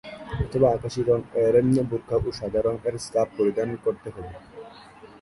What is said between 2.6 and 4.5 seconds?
রং-এর scarf পরিধান করতে হবে।